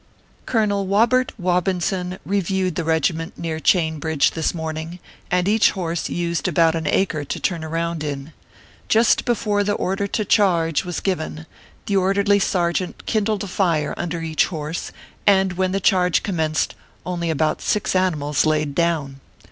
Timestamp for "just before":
8.89-9.63